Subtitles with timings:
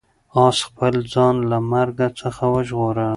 [0.45, 3.09] آس خپل ځان له مرګ څخه وژغوره.